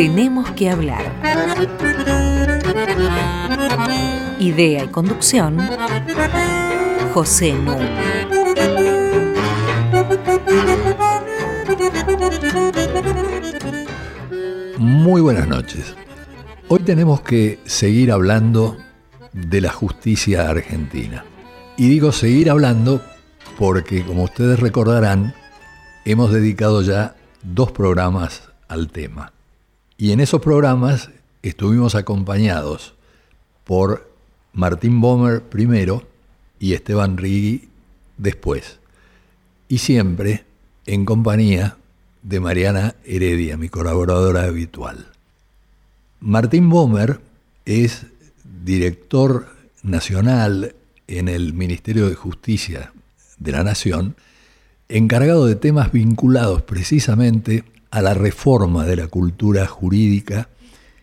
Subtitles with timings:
[0.00, 1.04] Tenemos que hablar.
[4.38, 5.58] Idea y conducción,
[7.12, 7.76] José Nu.
[14.78, 15.94] Muy buenas noches.
[16.68, 18.78] Hoy tenemos que seguir hablando
[19.34, 21.26] de la justicia argentina.
[21.76, 23.02] Y digo seguir hablando
[23.58, 25.34] porque, como ustedes recordarán,
[26.06, 29.34] hemos dedicado ya dos programas al tema.
[30.00, 31.10] Y en esos programas
[31.42, 32.94] estuvimos acompañados
[33.64, 34.10] por
[34.54, 36.08] Martín Bomer primero
[36.58, 37.68] y Esteban Rigui
[38.16, 38.78] después.
[39.68, 40.46] Y siempre
[40.86, 41.76] en compañía
[42.22, 45.08] de Mariana Heredia, mi colaboradora habitual.
[46.18, 47.20] Martín Bomer
[47.66, 48.06] es
[48.64, 50.76] director nacional
[51.08, 52.94] en el Ministerio de Justicia
[53.36, 54.16] de la Nación,
[54.88, 60.48] encargado de temas vinculados precisamente a la reforma de la cultura jurídica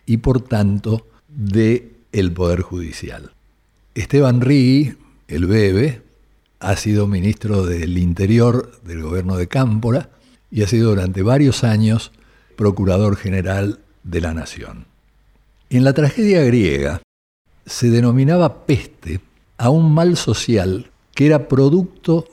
[0.06, 3.32] y por tanto de el Poder Judicial.
[3.94, 4.96] Esteban Rigui,
[5.28, 6.02] el Bebe,
[6.60, 10.10] ha sido ministro del Interior del gobierno de Cámpora
[10.50, 12.12] y ha sido durante varios años
[12.56, 14.86] procurador general de la Nación.
[15.70, 17.02] En la tragedia griega
[17.66, 19.20] se denominaba peste
[19.58, 22.26] a un mal social que era producto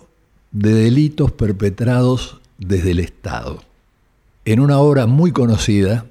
[0.51, 3.64] de delitos perpetrados desde el Estado.
[4.47, 6.05] En una obra muy conocida,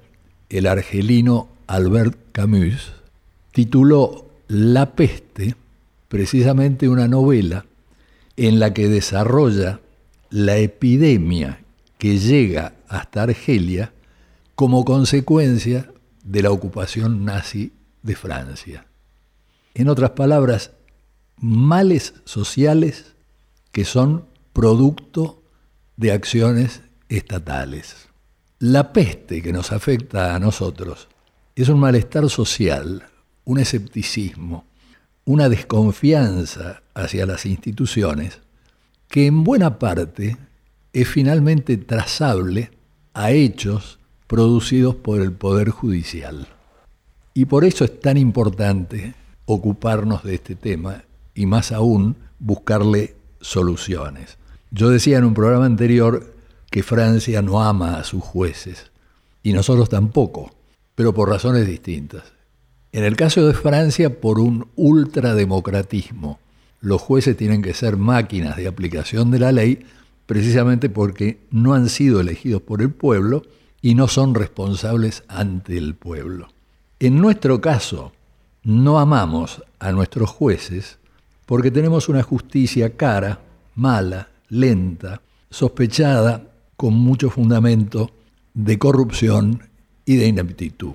[0.48, 2.92] el argelino Albert Camus
[3.52, 5.54] tituló La peste,
[6.08, 7.64] precisamente una novela
[8.36, 9.78] en la que desarrolla
[10.30, 11.60] la epidemia
[11.96, 13.92] que llega hasta Argelia
[14.56, 15.92] como consecuencia
[16.24, 18.86] de la ocupación nazi de Francia.
[19.74, 20.72] En otras palabras,
[21.36, 23.14] males sociales
[23.70, 25.40] que son producto
[25.96, 28.08] de acciones estatales.
[28.66, 31.08] La peste que nos afecta a nosotros
[31.54, 33.04] es un malestar social,
[33.44, 34.64] un escepticismo,
[35.26, 38.40] una desconfianza hacia las instituciones
[39.06, 40.38] que en buena parte
[40.94, 42.70] es finalmente trazable
[43.12, 46.48] a hechos producidos por el Poder Judicial.
[47.34, 49.12] Y por eso es tan importante
[49.44, 51.04] ocuparnos de este tema
[51.34, 54.38] y más aún buscarle soluciones.
[54.70, 56.33] Yo decía en un programa anterior
[56.74, 58.90] que Francia no ama a sus jueces
[59.44, 60.50] y nosotros tampoco,
[60.96, 62.24] pero por razones distintas.
[62.90, 66.40] En el caso de Francia, por un ultrademocratismo.
[66.80, 69.86] Los jueces tienen que ser máquinas de aplicación de la ley
[70.26, 73.44] precisamente porque no han sido elegidos por el pueblo
[73.80, 76.48] y no son responsables ante el pueblo.
[76.98, 78.10] En nuestro caso,
[78.64, 80.98] no amamos a nuestros jueces
[81.46, 83.38] porque tenemos una justicia cara,
[83.76, 85.20] mala, lenta,
[85.50, 88.10] sospechada, con mucho fundamento
[88.54, 89.68] de corrupción
[90.04, 90.94] y de ineptitud.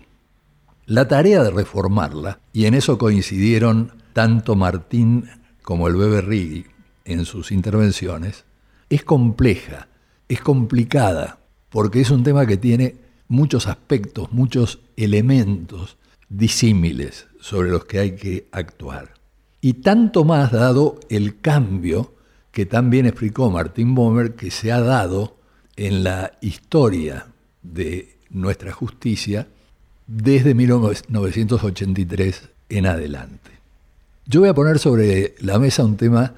[0.85, 5.29] La tarea de reformarla, y en eso coincidieron tanto Martín
[5.61, 6.65] como el Bebe Rigui
[7.05, 8.45] en sus intervenciones,
[8.89, 9.87] es compleja,
[10.27, 12.95] es complicada, porque es un tema que tiene
[13.27, 15.97] muchos aspectos, muchos elementos
[16.29, 19.13] disímiles sobre los que hay que actuar.
[19.61, 22.15] Y tanto más dado el cambio
[22.51, 25.37] que también explicó Martín Bomer que se ha dado
[25.79, 27.25] en la historia
[27.63, 29.47] de nuestra justicia
[30.07, 33.51] desde 1983 en adelante.
[34.25, 36.33] Yo voy a poner sobre la mesa un tema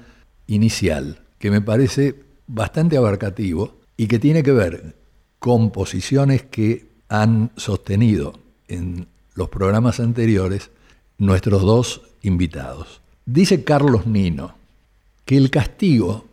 [0.46, 2.14] inicial que me parece
[2.46, 4.94] bastante abarcativo y que tiene que ver
[5.40, 8.38] con posiciones que han sostenido
[8.68, 10.70] en los programas anteriores
[11.18, 13.00] nuestros dos invitados.
[13.26, 14.54] Dice Carlos Nino
[15.24, 16.26] que el castigo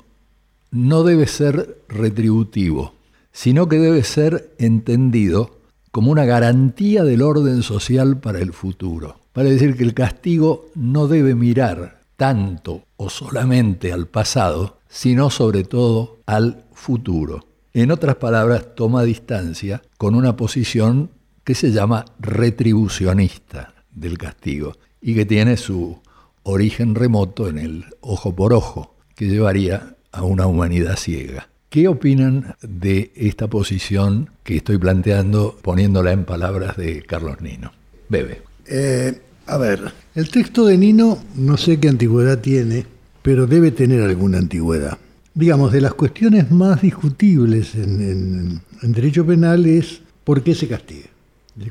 [0.69, 2.98] no debe ser retributivo,
[3.41, 5.61] sino que debe ser entendido
[5.91, 9.21] como una garantía del orden social para el futuro.
[9.31, 15.63] Para decir que el castigo no debe mirar tanto o solamente al pasado, sino sobre
[15.63, 17.45] todo al futuro.
[17.71, 21.09] En otras palabras, toma distancia con una posición
[21.45, 25.97] que se llama retribucionista del castigo y que tiene su
[26.43, 31.48] origen remoto en el ojo por ojo, que llevaría a una humanidad ciega.
[31.69, 37.71] ¿Qué opinan de esta posición que estoy planteando poniéndola en palabras de Carlos Nino?
[38.09, 38.41] Bebe.
[38.65, 42.87] Eh, a ver, el texto de Nino no sé qué antigüedad tiene,
[43.21, 44.97] pero debe tener alguna antigüedad.
[45.35, 51.09] Digamos, de las cuestiones más discutibles en, derecho penal es por qué se castiga,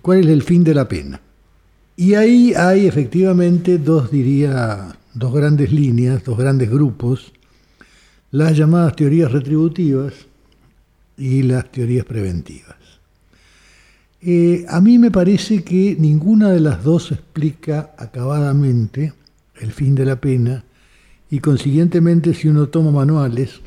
[0.00, 1.20] cuál es el fin de la pena.
[1.96, 7.32] Y ahí hay efectivamente dos, diría, dos grandes líneas, dos grandes grupos
[8.30, 10.14] las llamadas teorías retributivas
[11.16, 12.76] y las teorías preventivas.
[14.20, 19.12] Eh, a mí me parece que ninguna de las dos explica acabadamente
[19.60, 20.64] el fin de la pena
[21.30, 23.60] y consiguientemente si uno toma manuales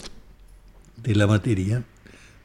[1.02, 1.84] de la materia,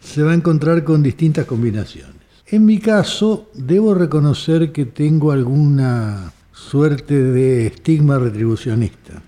[0.00, 2.14] se va a encontrar con distintas combinaciones.
[2.46, 9.20] En mi caso, debo reconocer que tengo alguna suerte de estigma retribucionista.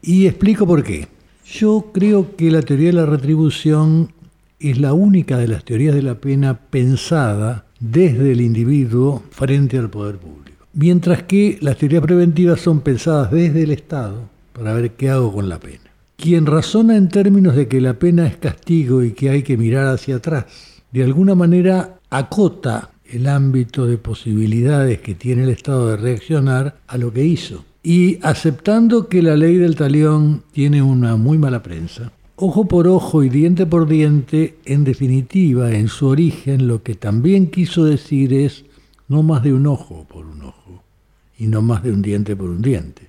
[0.00, 1.08] Y explico por qué.
[1.52, 4.14] Yo creo que la teoría de la retribución
[4.58, 9.90] es la única de las teorías de la pena pensada desde el individuo frente al
[9.90, 10.66] poder público.
[10.72, 15.50] Mientras que las teorías preventivas son pensadas desde el Estado para ver qué hago con
[15.50, 15.92] la pena.
[16.16, 19.88] Quien razona en términos de que la pena es castigo y que hay que mirar
[19.88, 20.46] hacia atrás,
[20.90, 26.96] de alguna manera acota el ámbito de posibilidades que tiene el Estado de reaccionar a
[26.96, 27.66] lo que hizo.
[27.82, 33.24] Y aceptando que la ley del talión tiene una muy mala prensa, ojo por ojo
[33.24, 38.64] y diente por diente, en definitiva, en su origen, lo que también quiso decir es
[39.08, 40.82] no más de un ojo por un ojo
[41.38, 43.08] y no más de un diente por un diente.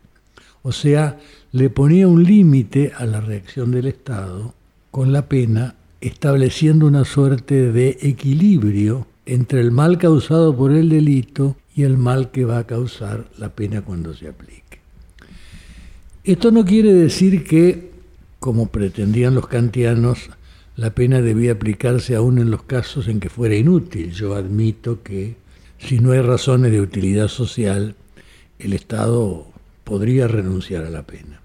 [0.63, 1.19] O sea,
[1.51, 4.53] le ponía un límite a la reacción del Estado
[4.89, 11.55] con la pena, estableciendo una suerte de equilibrio entre el mal causado por el delito
[11.75, 14.79] y el mal que va a causar la pena cuando se aplique.
[16.23, 17.93] Esto no quiere decir que
[18.43, 20.29] como pretendían los kantianos,
[20.75, 24.11] la pena debía aplicarse aún en los casos en que fuera inútil.
[24.11, 25.37] Yo admito que
[25.79, 27.95] si no hay razones de utilidad social,
[28.59, 29.47] el Estado
[29.85, 31.39] podría renunciar a la pena.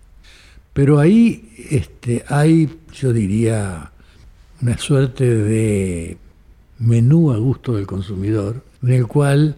[0.72, 3.92] Pero ahí este, hay, yo diría,
[4.60, 6.16] una suerte de
[6.80, 9.54] menú a gusto del consumidor, en el cual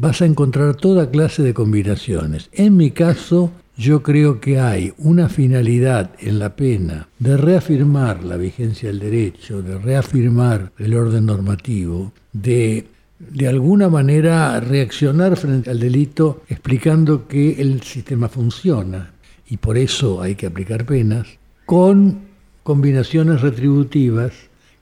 [0.00, 2.48] vas a encontrar toda clase de combinaciones.
[2.52, 8.38] En mi caso, yo creo que hay una finalidad en la pena de reafirmar la
[8.38, 12.86] vigencia del derecho, de reafirmar el orden normativo, de
[13.20, 19.12] de alguna manera reaccionar frente al delito explicando que el sistema funciona
[19.46, 21.26] y por eso hay que aplicar penas,
[21.66, 22.20] con
[22.62, 24.32] combinaciones retributivas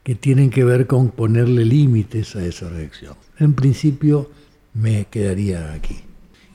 [0.05, 3.15] que tienen que ver con ponerle límites a esa reacción.
[3.41, 4.31] En principio
[4.81, 5.97] me quedaría aquí.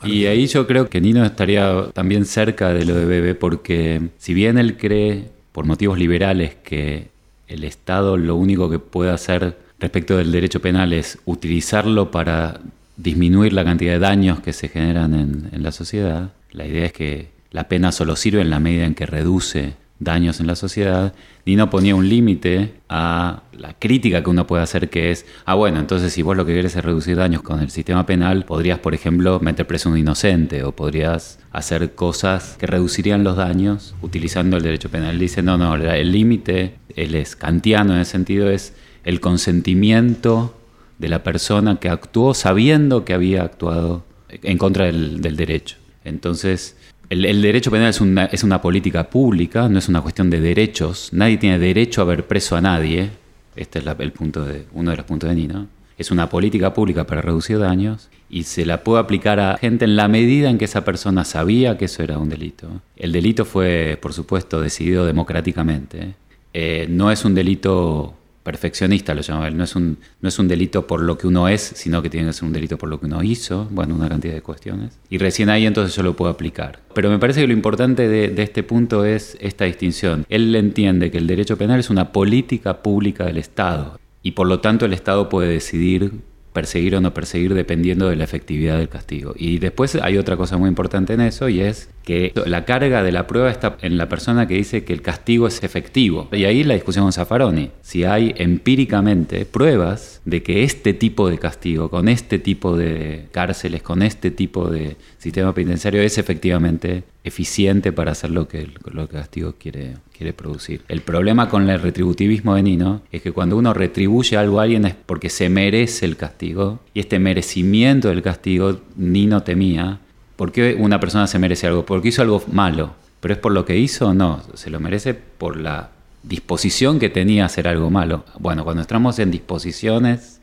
[0.03, 4.33] Y ahí yo creo que Nino estaría también cerca de lo de Bebe, porque si
[4.33, 7.07] bien él cree, por motivos liberales, que
[7.47, 12.59] el Estado lo único que puede hacer respecto del derecho penal es utilizarlo para
[12.97, 16.93] disminuir la cantidad de daños que se generan en, en la sociedad, la idea es
[16.93, 21.13] que la pena solo sirve en la medida en que reduce daños en la sociedad,
[21.45, 25.79] Nino ponía un límite a la crítica que uno puede hacer, que es, ah, bueno,
[25.79, 28.93] entonces si vos lo que querés es reducir daños con el sistema penal, podrías, por
[28.93, 34.57] ejemplo, meter preso a un inocente o podrías hacer cosas que reducirían los daños utilizando
[34.57, 35.19] el derecho penal.
[35.19, 38.73] Dice, no, no, el límite, él es kantiano en ese sentido, es
[39.03, 40.57] el consentimiento
[40.97, 45.77] de la persona que actuó sabiendo que había actuado en contra del derecho.
[46.05, 46.75] Entonces,
[47.09, 51.09] el, derecho penal es una, es una, política pública, no es una cuestión de derechos.
[51.11, 53.11] Nadie tiene derecho a ver preso a nadie.
[53.55, 55.67] Este es el punto de, uno de los puntos de Nino.
[55.97, 59.95] Es una política pública para reducir daños y se la puede aplicar a gente en
[59.95, 62.81] la medida en que esa persona sabía que eso era un delito.
[62.97, 66.15] El delito fue, por supuesto, decidido democráticamente.
[66.53, 69.57] Eh, no es un delito perfeccionista, lo llama él.
[69.57, 72.27] No es, un, no es un delito por lo que uno es, sino que tiene
[72.27, 73.67] que ser un delito por lo que uno hizo.
[73.71, 74.99] Bueno, una cantidad de cuestiones.
[75.09, 76.79] Y recién ahí entonces yo lo puedo aplicar.
[76.93, 80.25] Pero me parece que lo importante de este punto es esta distinción.
[80.29, 83.99] Él entiende que el derecho penal es una política pública del Estado.
[84.21, 86.11] Y por lo tanto el Estado puede decidir
[86.53, 89.33] perseguir o no perseguir dependiendo de la efectividad del castigo.
[89.35, 93.11] Y después hay otra cosa muy importante en eso y es que la carga de
[93.11, 96.27] la prueba está en la persona que dice que el castigo es efectivo.
[96.31, 97.71] Y ahí la discusión con Zaffaroni.
[97.81, 103.81] Si hay empíricamente pruebas de que este tipo de castigo, con este tipo de cárceles,
[103.81, 108.73] con este tipo de sistema penitenciario, es efectivamente eficiente para hacer lo que el
[109.09, 110.81] castigo quiere, quiere producir.
[110.89, 114.85] El problema con el retributivismo de Nino es que cuando uno retribuye algo a alguien
[114.85, 120.01] es porque se merece el castigo y este merecimiento del castigo Nino temía
[120.35, 121.85] ¿Por qué una persona se merece algo?
[121.85, 122.93] Porque hizo algo malo.
[123.19, 124.13] ¿Pero es por lo que hizo?
[124.13, 125.91] No, se lo merece por la
[126.23, 128.25] disposición que tenía a hacer algo malo.
[128.39, 130.41] Bueno, cuando entramos en disposiciones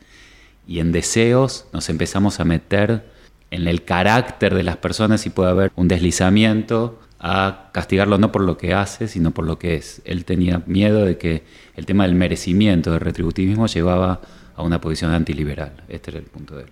[0.67, 3.05] y en deseos, nos empezamos a meter
[3.51, 8.41] en el carácter de las personas y puede haber un deslizamiento a castigarlo no por
[8.41, 10.01] lo que hace, sino por lo que es.
[10.05, 11.43] Él tenía miedo de que
[11.75, 14.21] el tema del merecimiento, del retributivismo, llevaba
[14.55, 15.83] a una posición antiliberal.
[15.87, 16.69] Este era el punto de él.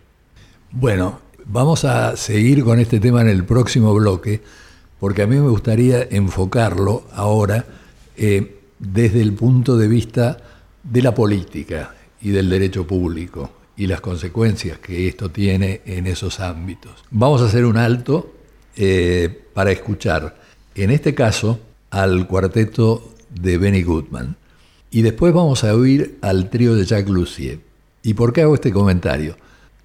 [0.71, 1.19] Bueno,
[1.51, 4.39] Vamos a seguir con este tema en el próximo bloque,
[5.00, 7.65] porque a mí me gustaría enfocarlo ahora
[8.15, 10.38] eh, desde el punto de vista
[10.84, 16.39] de la política y del derecho público y las consecuencias que esto tiene en esos
[16.39, 17.03] ámbitos.
[17.10, 18.32] Vamos a hacer un alto
[18.75, 20.39] eh, para escuchar,
[20.75, 24.36] en este caso, al cuarteto de Benny Goodman.
[24.91, 27.60] Y después vamos a oír al trío de Jacques Lussier.
[28.03, 29.36] ¿Y por qué hago este comentario?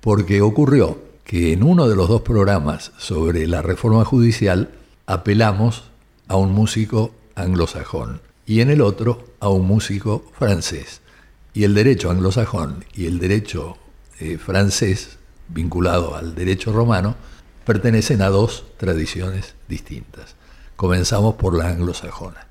[0.02, 4.70] Porque ocurrió que en uno de los dos programas sobre la reforma judicial
[5.06, 5.84] apelamos
[6.28, 11.00] a un músico anglosajón y en el otro a un músico francés.
[11.54, 13.76] Y el derecho anglosajón y el derecho
[14.20, 17.16] eh, francés, vinculado al derecho romano,
[17.64, 20.36] pertenecen a dos tradiciones distintas.
[20.76, 22.46] Comenzamos por la anglosajona.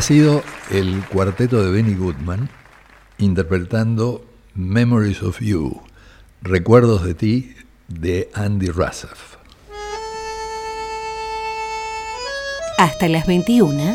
[0.00, 2.48] Ha sido el cuarteto de Benny Goodman
[3.18, 5.82] interpretando Memories of You,
[6.40, 7.54] Recuerdos de ti,
[7.86, 9.36] de Andy Rassaf.
[12.78, 13.94] Hasta las 21.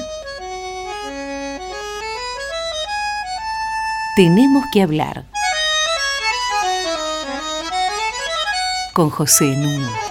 [4.15, 5.25] Tenemos que hablar
[8.93, 10.04] con José Nuno.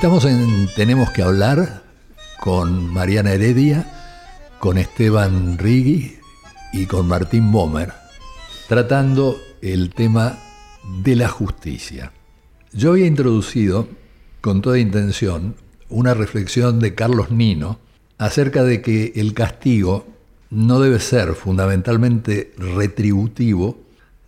[0.00, 1.82] Estamos en Tenemos que hablar
[2.40, 3.84] con Mariana Heredia,
[4.58, 6.16] con Esteban Rigui
[6.72, 7.92] y con Martín Bomer,
[8.66, 10.38] tratando el tema
[11.04, 12.12] de la justicia.
[12.72, 13.88] Yo había introducido,
[14.40, 15.54] con toda intención,
[15.90, 17.78] una reflexión de Carlos Nino
[18.16, 20.06] acerca de que el castigo
[20.48, 23.76] no debe ser fundamentalmente retributivo,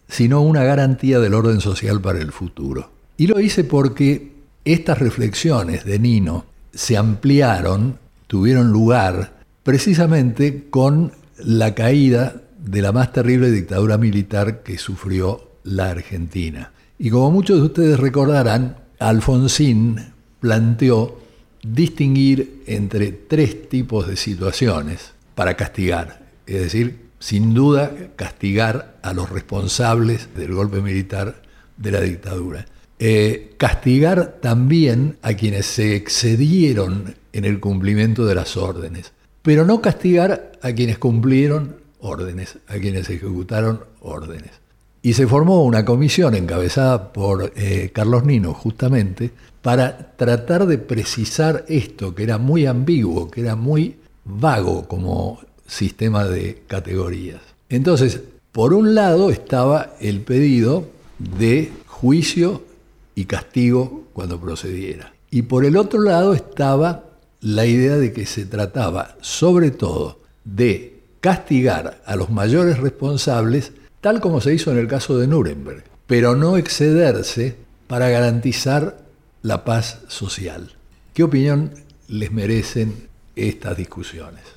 [0.07, 2.91] sino una garantía del orden social para el futuro.
[3.17, 4.32] Y lo hice porque
[4.65, 13.13] estas reflexiones de Nino se ampliaron, tuvieron lugar precisamente con la caída de la más
[13.13, 16.73] terrible dictadura militar que sufrió la Argentina.
[16.99, 19.97] Y como muchos de ustedes recordarán, Alfonsín
[20.41, 21.21] planteó
[21.63, 26.23] distinguir entre tres tipos de situaciones para castigar.
[26.47, 31.43] Es decir, sin duda castigar a los responsables del golpe militar
[31.77, 32.67] de la dictadura.
[33.05, 39.11] Eh, castigar también a quienes se excedieron en el cumplimiento de las órdenes,
[39.43, 44.53] pero no castigar a quienes cumplieron órdenes, a quienes ejecutaron órdenes.
[45.03, 49.33] Y se formó una comisión encabezada por eh, Carlos Nino, justamente,
[49.63, 56.25] para tratar de precisar esto, que era muy ambiguo, que era muy vago como sistema
[56.27, 57.41] de categorías.
[57.69, 58.21] Entonces,
[58.53, 60.87] por un lado estaba el pedido
[61.19, 62.63] de juicio
[63.15, 65.13] y castigo cuando procediera.
[65.31, 67.05] Y por el otro lado estaba
[67.41, 74.21] la idea de que se trataba sobre todo de castigar a los mayores responsables, tal
[74.21, 78.99] como se hizo en el caso de Nuremberg, pero no excederse para garantizar
[79.43, 80.73] la paz social.
[81.15, 81.73] ¿Qué opinión
[82.09, 84.52] les merecen estas discusiones?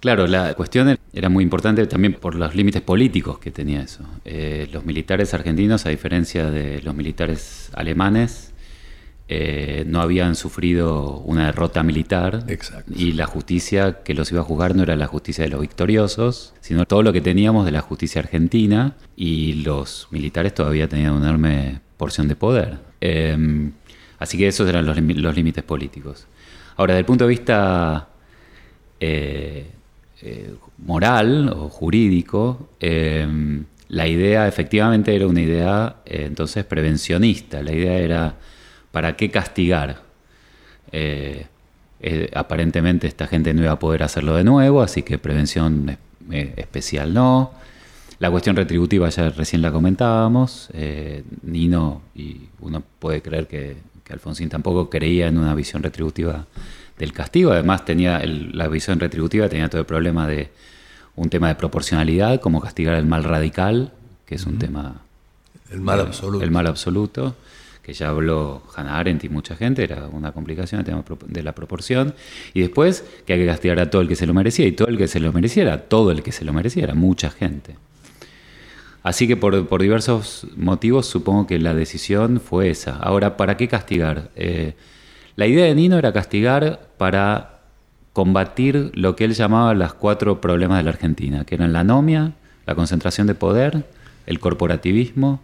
[0.00, 4.02] Claro, la cuestión era muy importante también por los límites políticos que tenía eso.
[4.24, 8.54] Eh, los militares argentinos, a diferencia de los militares alemanes,
[9.28, 12.44] eh, no habían sufrido una derrota militar
[12.88, 16.54] y la justicia que los iba a juzgar no era la justicia de los victoriosos,
[16.60, 21.28] sino todo lo que teníamos de la justicia argentina y los militares todavía tenían una
[21.28, 22.78] enorme porción de poder.
[23.00, 23.72] Em,
[24.18, 24.96] así que esos eran los,
[25.36, 26.26] límites políticos.
[26.76, 28.08] Ahora, desde el punto de vista
[28.98, 29.66] eh,
[30.22, 37.62] eh, moral o jurídico, em, la idea efectivamente era una idea eh, entonces prevencionista.
[37.62, 38.34] La idea era,
[38.92, 40.02] ¿para qué castigar?
[40.92, 41.46] Eh,
[42.34, 45.96] aparentemente esta gente no iba a poder hacerlo de nuevo, así que prevención
[46.30, 47.52] especial no.
[48.18, 50.68] La cuestión retributiva ya recién la comentábamos.
[51.42, 56.46] Nino, y uno puede creer que, que Alfonsín tampoco creía en una visión retributiva
[57.00, 57.50] del castigo.
[57.50, 60.50] Además, tenía la visión retributiva tenía todo el problema de
[61.16, 63.92] un tema de proporcionalidad, como castigar el mal radical,
[64.26, 65.00] que es un tema...
[65.70, 66.44] El mal absoluto.
[66.44, 67.36] El mal absoluto,
[67.82, 71.54] que ya habló Hannah Arendt y mucha gente, era una complicación el tema de la
[71.54, 72.14] proporción.
[72.54, 74.88] Y después que hay que castigar a todo el que se lo merecía, y todo
[74.88, 77.76] el que se lo mereciera, todo el que se lo mereciera, mucha gente.
[79.02, 82.96] Así que por, diversos motivos supongo que la decisión fue esa.
[82.96, 84.30] Ahora, ¿para qué castigar?
[84.36, 84.74] Eh,
[85.40, 87.60] la idea de Nino era castigar para
[88.12, 92.32] combatir lo que él llamaba los cuatro problemas de la Argentina, que eran la anomia,
[92.66, 93.86] la concentración de poder,
[94.26, 95.40] el corporativismo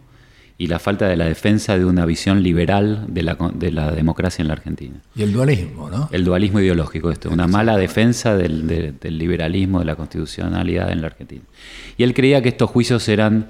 [0.59, 4.53] y la falta de la defensa de una visión liberal de la, democracia en la
[4.53, 5.01] Argentina.
[5.15, 6.09] Y el dualismo, ¿no?
[6.11, 11.41] El dualismo ideológico, esto, una mala defensa del, liberalismo, de la constitucionalidad en la Argentina.
[11.97, 13.47] Y él creía que estos juicios eran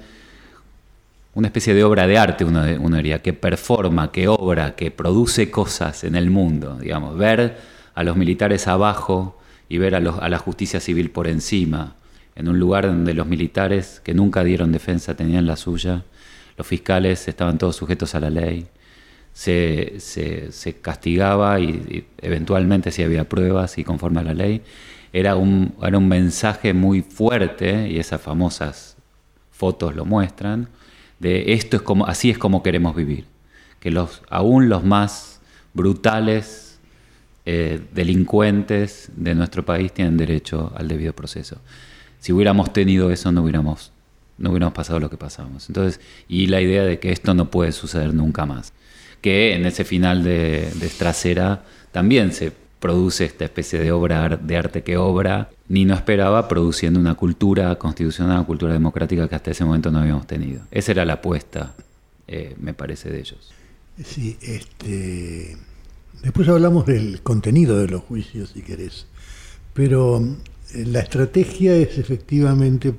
[1.38, 5.52] una especie de obra de arte, uno, uno diría, que performa, que obra, que produce
[5.52, 7.58] cosas en el mundo, digamos, ver
[7.94, 11.94] a los militares abajo y ver a, a la justicia civil por encima,
[12.34, 16.02] en un lugar donde los militares que nunca dieron defensa tenían la suya,
[16.56, 18.66] los fiscales estaban todos sujetos a la ley,
[19.32, 24.62] se, se, castigaba y, eventualmente si había pruebas y conforme a la ley,
[25.12, 28.96] era un mensaje muy fuerte, y esas famosas
[29.52, 30.68] fotos lo muestran,
[31.18, 33.24] de esto es como, así es como queremos vivir.
[33.80, 35.40] Que los, aún los más
[35.74, 36.78] brutales
[37.46, 41.58] eh, delincuentes de nuestro país tienen derecho al debido proceso.
[42.20, 43.92] Si hubiéramos tenido eso, no hubiéramos,
[44.38, 45.68] no hubiéramos pasado lo que pasamos.
[45.68, 48.72] Entonces, y la idea de que esto no puede suceder nunca más.
[49.20, 54.82] Que en ese final de, de también se produce esta especie de obra de arte
[54.82, 59.64] que obra, ni no esperaba produciendo una cultura constitucional, una cultura democrática que hasta ese
[59.64, 60.62] momento no habíamos tenido.
[60.70, 61.74] Esa era la apuesta,
[62.26, 63.52] eh, me parece, de ellos.
[64.04, 65.56] Sí, este,
[66.22, 69.06] después hablamos del contenido de los juicios, si querés,
[69.74, 70.20] pero
[70.74, 72.94] eh, la estrategia es efectivamente,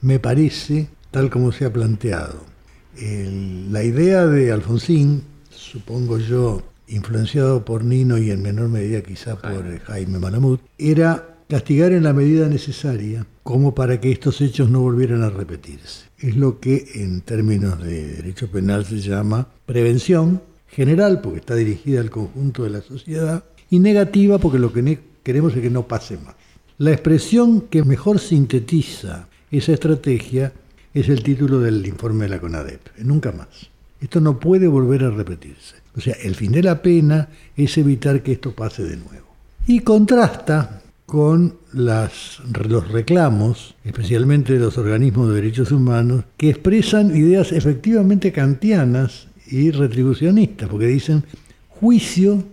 [0.00, 2.48] me parece, tal como se ha planteado.
[2.96, 9.78] la idea de Alfonsín, supongo yo, influenciado por Nino y en menor medida quizá por
[9.80, 15.22] Jaime Malamud, era castigar en la medida necesaria como para que estos hechos no volvieran
[15.22, 16.06] a repetirse.
[16.18, 22.00] Es lo que en términos de derecho penal se llama prevención general, porque está dirigida
[22.00, 26.18] al conjunto de la sociedad, y negativa porque lo que queremos es que no pase
[26.18, 26.34] más.
[26.78, 30.52] La expresión que mejor sintetiza esa estrategia
[30.94, 33.70] es el título del informe de la CONADEP, nunca más.
[34.00, 35.76] Esto no puede volver a repetirse.
[35.96, 39.26] O sea, el fin de la pena es evitar que esto pase de nuevo.
[39.66, 47.50] Y contrasta con los reclamos, especialmente de los organismos de derechos humanos, que expresan ideas
[47.50, 51.24] efectivamente kantianas y retribucionistas, porque dicen
[51.68, 52.44] juicio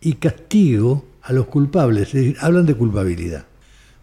[0.00, 3.46] y castigo a los culpables, es decir, hablan de culpabilidad,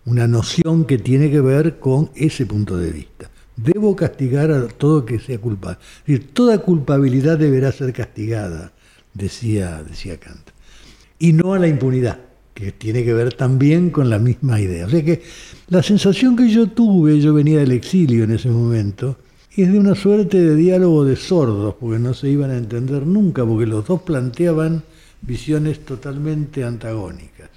[0.06, 3.30] una noción que tiene que ver con ese punto de vista.
[3.56, 5.78] Debo castigar a todo que sea culpable.
[6.00, 8.74] Es decir, toda culpabilidad deberá ser castigada,
[9.14, 10.50] decía, decía Kant.
[11.20, 12.20] Y no a la impunidad
[12.54, 14.86] que tiene que ver también con la misma idea.
[14.86, 15.22] O sea que
[15.70, 19.18] la sensación que yo tuve, yo venía del exilio en ese momento,
[19.56, 23.46] es de una suerte de diálogo de sordos, porque no se iban a entender nunca,
[23.46, 24.84] porque los dos planteaban
[25.22, 27.50] visiones totalmente antagónicas.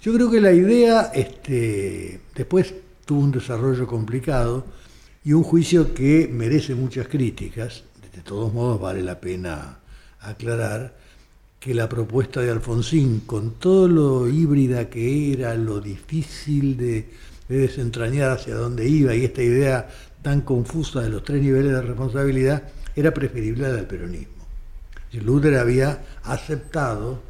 [0.00, 4.64] Yo creo que la idea este, después tuvo un desarrollo complicado
[5.24, 9.78] y un juicio que merece muchas críticas, de todos modos vale la pena
[10.24, 10.94] aclarar,
[11.64, 17.08] que la propuesta de Alfonsín, con todo lo híbrida que era, lo difícil de,
[17.48, 19.88] desentrañar hacia dónde iba y esta idea
[20.22, 24.44] tan confusa de los tres niveles de responsabilidad, era preferible a la del peronismo.
[25.12, 27.22] Luther había aceptado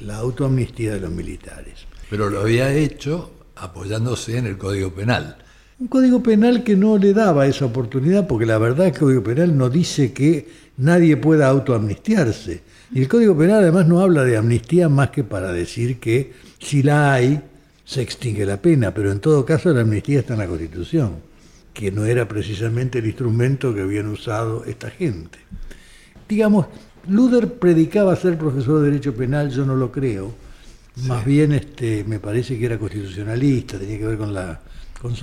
[0.00, 1.86] la autoamnistía de los militares.
[2.08, 5.36] Pero lo había hecho apoyándose en el Código Penal.
[5.78, 9.04] Un Código Penal que no le daba esa oportunidad, porque la verdad es que el
[9.04, 12.62] Código Penal no dice que nadie pueda autoamnistiarse
[12.94, 16.82] y el Código Penal además no habla de amnistía más que para decir que si
[16.82, 17.40] la hay,
[17.84, 21.16] se extingue la pena, pero en todo caso la amnistía está en la Constitución,
[21.72, 25.38] que no era precisamente el instrumento que habían usado esta gente.
[26.28, 26.66] Digamos,
[27.08, 30.32] Luder predicaba ser profesor de Derecho Penal, yo no lo creo,
[31.06, 34.60] más bien este, me parece que era constitucionalista, tenía que ver con, la,
[35.02, 35.14] con.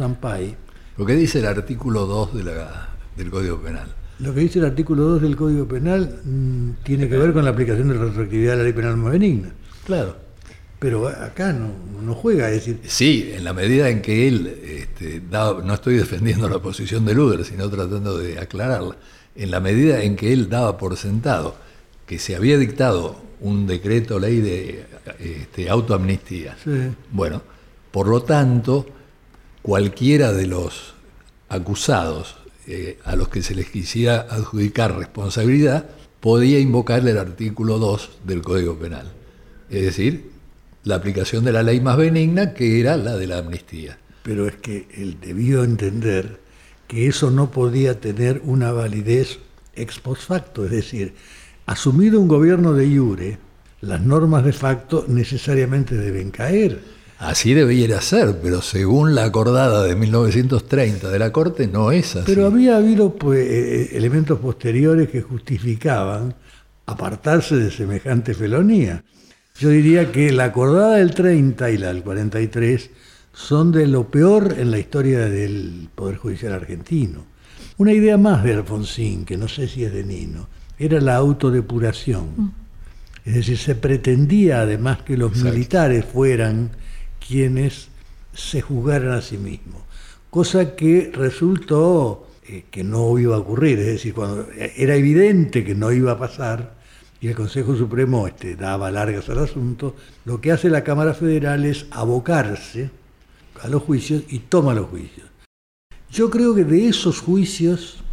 [0.97, 4.00] Lo que dice el artículo 2 de la, del Código Penal.
[4.21, 7.49] Lo que dice el artículo 2 del Código Penal mm, tiene que ver con la
[7.49, 9.51] aplicación de la retroactividad de la ley penal más benigna.
[9.83, 10.15] Claro.
[10.77, 12.79] Pero acá no, juega, es decir...
[12.87, 17.45] Sí, en la medida en que él, este, no estoy defendiendo la posición de Luder,
[17.45, 18.95] sino tratando de aclararla,
[19.35, 21.55] en la medida en que él daba por sentado
[22.05, 24.85] que se había dictado un decreto ley de
[25.19, 26.57] este, autoamnistía,
[27.11, 27.41] bueno,
[27.91, 28.87] por lo tanto,
[29.61, 30.93] cualquiera de los
[31.49, 38.19] acusados eh, a los que se les quisiera adjudicar responsabilidad, podía invocar el artículo 2
[38.23, 39.11] del Código Penal.
[39.69, 40.31] Es decir,
[40.83, 43.97] la aplicación de la ley más benigna, que era la de la amnistía.
[44.23, 46.39] Pero es que él debió entender
[46.87, 49.39] que eso no podía tener una validez
[49.75, 51.13] ex post facto, es decir,
[51.65, 53.37] asumido un gobierno de iure,
[53.81, 56.81] las normas de facto necesariamente deben caer.
[57.21, 62.25] Así debiera ser, pero según la acordada de 1930 de la Corte no es así.
[62.25, 66.33] Pero había habido pues, eh, elementos posteriores que justificaban
[66.87, 69.03] apartarse de semejante felonía.
[69.59, 72.89] Yo diría que la acordada del 30 y la del 43
[73.33, 77.23] son de lo peor en la historia del Poder Judicial argentino.
[77.77, 82.29] Una idea más de Alfonsín, que no sé si es de Nino, era la autodepuración.
[82.35, 82.51] Mm.
[83.25, 86.71] Es decir, se pretendía además que los militares fueran
[87.31, 87.87] quienes
[88.33, 89.81] se juzgaran a sí mismos.
[90.29, 95.73] Cosa que resultó eh, que no iba a ocurrir, es decir, cuando era evidente que
[95.73, 96.75] no iba a pasar
[97.21, 101.63] y el Consejo Supremo este, daba largas al asunto, lo que hace la Cámara Federal
[101.63, 102.89] es abocarse
[103.61, 105.27] a los juicios y toma los juicios.
[106.11, 108.03] Yo creo que de esos juicios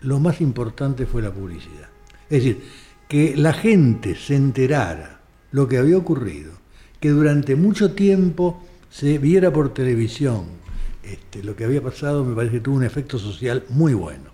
[0.00, 1.88] lo más importante fue la publicidad.
[2.30, 2.62] Es decir,
[3.06, 6.61] que la gente se enterara lo que había ocurrido
[7.02, 10.44] que durante mucho tiempo se viera por televisión
[11.02, 14.30] este, lo que había pasado, me parece que tuvo un efecto social muy bueno.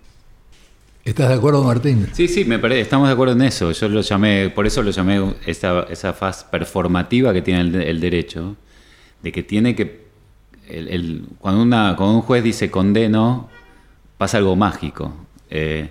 [1.03, 2.07] ¿Estás de acuerdo, Martín?
[2.13, 3.71] Sí, sí, me parece, estamos de acuerdo en eso.
[3.71, 8.55] Yo lo llamé, por eso lo llamé esa, esa faz performativa que tiene el, derecho,
[9.23, 10.05] de que tiene que,
[10.67, 13.49] el, cuando, una, cuando un juez dice condeno,
[14.19, 15.11] pasa algo mágico.
[15.49, 15.89] Eh,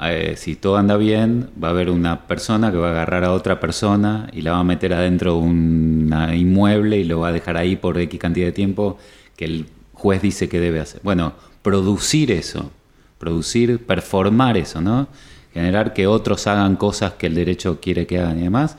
[0.00, 3.32] eh, si todo anda bien, va a haber una persona que va a agarrar a
[3.32, 7.32] otra persona y la va a meter adentro de un inmueble y lo va a
[7.32, 8.98] dejar ahí por X cantidad de tiempo
[9.36, 11.00] que el juez dice que debe hacer.
[11.04, 12.70] Bueno, producir eso,
[13.18, 15.08] producir, performar eso, ¿no?
[15.52, 18.76] Generar que otros hagan cosas que el derecho quiere que hagan y demás.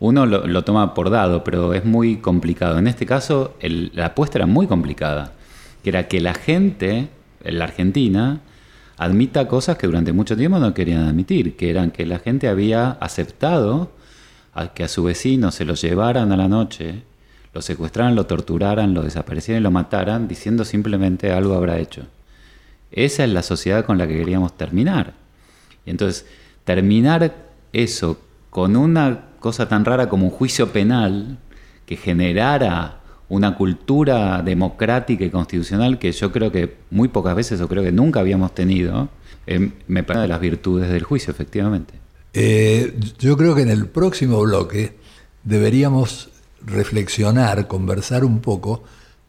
[0.00, 2.78] Uno lo, toma por dado, pero es muy complicado.
[2.78, 5.32] En este caso, la apuesta era muy complicada,
[5.82, 7.08] que era que la gente,
[7.42, 8.40] en la Argentina,
[8.98, 12.90] admita cosas que durante mucho tiempo no querían admitir, que eran que la gente había
[12.90, 13.92] aceptado
[14.74, 17.02] que a su vecino se lo llevaran a la noche,
[17.54, 22.02] lo secuestraran, lo torturaran, lo desaparecieran y lo mataran, diciendo simplemente algo habrá hecho.
[22.90, 25.14] Esa es la sociedad con la que queríamos terminar.
[25.86, 26.26] Y entonces,
[26.64, 27.34] terminar
[27.72, 28.18] eso
[28.50, 31.38] con una cosa tan rara como un juicio penal
[31.86, 32.97] que generara
[33.28, 37.92] una cultura democrática y constitucional que yo creo que muy pocas veces o creo que
[37.92, 39.08] nunca habíamos tenido,
[39.46, 41.94] eh, me parece de las virtudes del juicio, efectivamente.
[42.32, 44.96] Eh, yo creo que en el próximo bloque
[45.44, 46.30] deberíamos
[46.64, 48.84] reflexionar, conversar un poco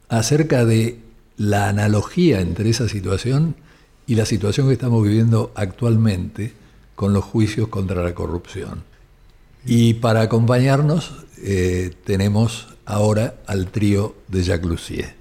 [0.08, 0.98] acerca de
[1.36, 3.54] la analogía entre esa situación
[4.06, 6.52] y la situación que estamos viviendo actualmente
[6.94, 8.82] con los juicios contra la corrupción.
[9.64, 15.19] Y para acompañarnos eh, tenemos ahora al trío de Jacques Lussier.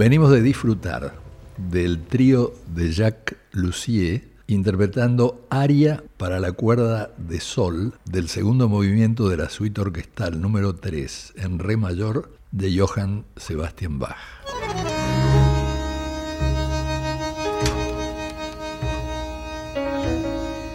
[0.00, 1.12] Venimos de disfrutar
[1.58, 9.28] del trío de Jacques Lussier interpretando Aria para la cuerda de sol del segundo movimiento
[9.28, 14.16] de la suite orquestal número 3 en re mayor de Johann Sebastian Bach.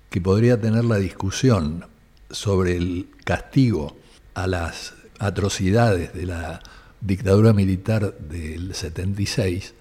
[0.09, 1.85] que podría tener la discusión
[2.31, 3.95] sobre el castigo
[4.33, 6.61] a las atrocidades de la
[7.01, 9.73] dictadura militar del 76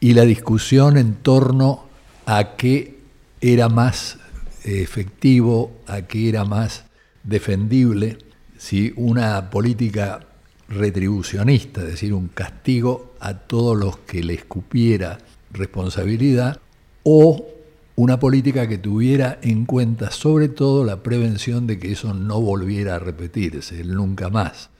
[0.00, 1.84] y la discusión en torno
[2.26, 2.98] a qué
[3.40, 4.18] era más
[4.64, 6.84] efectivo, a qué era más
[7.22, 8.18] defendible,
[8.58, 10.26] si una política
[10.68, 15.18] retribucionista, es decir, un castigo a todos los que le escupiera
[15.52, 16.60] responsabilidad,
[17.02, 17.46] o
[17.94, 22.96] una política que tuviera en cuenta sobre todo la prevención de que eso no volviera
[22.96, 24.70] a repetirse, nunca más.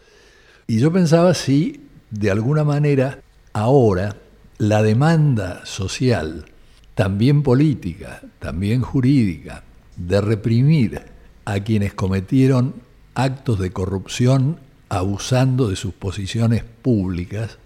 [0.66, 3.20] Y yo pensaba si de alguna manera
[3.52, 4.16] ahora
[4.58, 6.46] la demanda social,
[6.94, 9.64] también política, también jurídica,
[9.96, 11.02] de reprimir
[11.44, 12.74] a quienes cometieron
[13.14, 17.58] actos de corrupción abusando de sus posiciones públicas,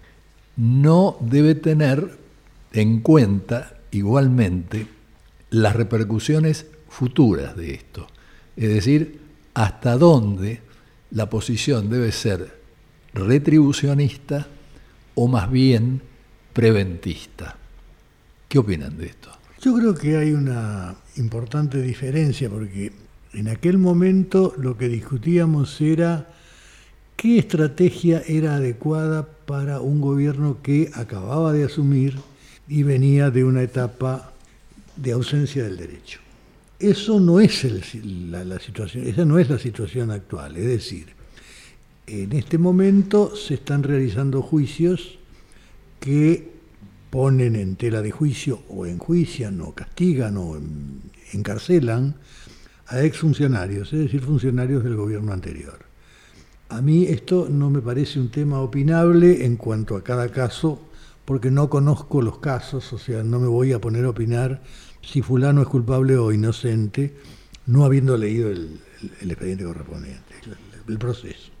[0.55, 2.17] no debe tener
[2.73, 4.87] en cuenta igualmente
[5.49, 8.07] las repercusiones futuras de esto.
[8.55, 9.19] Es decir,
[9.53, 10.61] hasta dónde
[11.11, 12.56] la posición debe ser
[13.17, 14.47] retribucionista
[15.15, 16.01] o más bien
[16.53, 17.57] preventista.
[18.47, 19.29] ¿Qué opinan de esto?
[19.61, 22.93] Yo creo que hay una importante diferencia porque
[23.33, 26.27] en aquel momento lo que discutíamos era
[27.15, 32.15] qué estrategia era adecuada para un gobierno que acababa de asumir
[32.67, 34.31] y venía de una etapa
[34.95, 36.19] de ausencia del derecho.
[36.79, 40.57] Eso no es la, situación, esa no es la situación actual.
[40.57, 41.16] Es decir,
[42.07, 45.19] en este momento se están realizando juicios
[45.99, 46.51] que
[47.09, 50.57] ponen en tela de juicio o enjuician o castigan o
[51.33, 52.15] encarcelan
[52.87, 55.79] a exfuncionarios, es decir, funcionarios del gobierno anterior.
[56.69, 60.81] A mí esto no me parece un tema opinable en cuanto a cada caso,
[61.25, 64.61] porque no conozco los casos, o sea, no me voy a poner a opinar
[65.01, 67.15] si fulano es culpable o inocente,
[67.65, 68.79] no habiendo leído el,
[69.21, 70.35] expediente correspondiente,
[70.87, 71.56] el, proceso.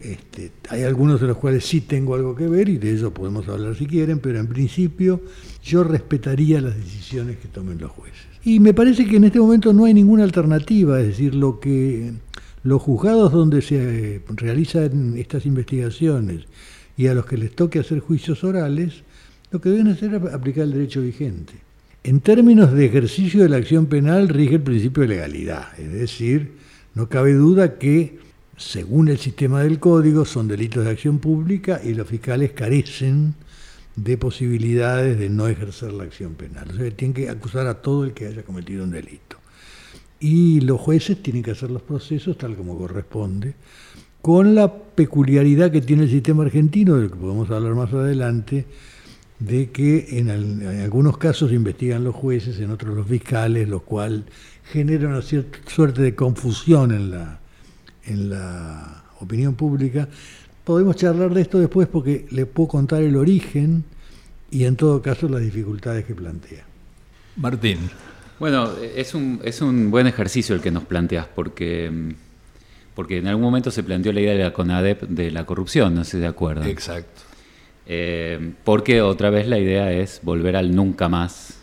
[0.00, 3.48] Este, hay algunos de los cuales sí tengo algo que ver y de ellos podemos
[3.48, 5.20] hablar si quieren, pero en principio
[5.62, 8.26] yo respetaría las decisiones que tomen los jueces.
[8.44, 12.12] Y me parece que en este momento no hay ninguna alternativa, es decir, lo que
[12.62, 16.42] los juzgados donde se realizan estas investigaciones
[16.96, 19.02] y a los que les toque hacer juicios orales,
[19.50, 21.54] lo que deben hacer es aplicar el derecho vigente.
[22.02, 26.52] En términos de ejercicio de la acción penal rige el principio de legalidad, es decir,
[26.94, 28.18] no cabe duda que,
[28.56, 33.34] según el sistema del código, son delitos de acción pública y los fiscales carecen
[33.96, 36.68] de posibilidades de no ejercer la acción penal.
[36.70, 39.38] O sea, tienen que acusar a todo el que haya cometido un delito.
[40.20, 43.54] Y los jueces tienen que hacer los procesos tal como corresponde,
[44.22, 48.66] con la peculiaridad que tiene el sistema argentino, del que podemos hablar más adelante,
[49.38, 50.30] de que en,
[50.80, 54.24] algunos casos investigan los jueces, en otros los fiscales, lo cual
[54.72, 57.40] genera una cierta suerte de confusión en la,
[58.06, 60.08] en la opinión pública.
[60.64, 63.84] Podemos charlar de esto después porque le puedo contar el origen
[64.50, 66.64] y en todo caso las dificultades que plantea.
[67.36, 67.78] Martín.
[68.38, 71.90] Bueno, es un, es un buen ejercicio el que nos planteas porque,
[72.94, 76.04] porque en algún momento se planteó la idea de la CONADEP de la corrupción, no
[76.04, 76.64] sé si de acuerdo.
[76.64, 77.22] Exacto.
[77.86, 81.58] Eh, porque otra vez la idea es volver al nunca más,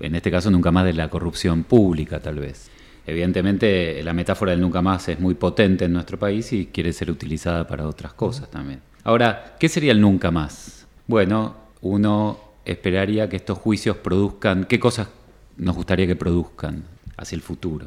[0.00, 2.70] en este caso nunca más de la corrupción pública tal vez.
[3.06, 7.10] Evidentemente la metáfora del nunca más es muy potente en nuestro país y quiere ser
[7.10, 8.80] utilizada para otras cosas también.
[9.04, 10.86] Ahora, ¿qué sería el nunca más?
[11.06, 15.08] Bueno, uno esperaría que estos juicios produzcan, ¿qué cosas
[15.56, 16.82] nos gustaría que produzcan
[17.16, 17.86] hacia el futuro?